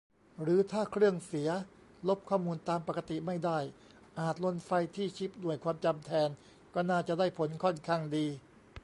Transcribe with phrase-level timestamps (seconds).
[0.41, 1.49] หรือถ้าเครื่องเสีย
[2.07, 3.59] ลบข้อมูลตามปกติไม่ได้
[4.19, 6.29] อาจ "ลนไฟ" ที่ชิปหน่วยความจำแทน
[6.73, 8.25] ก็น่าจะได้ผลค่อนข้างดี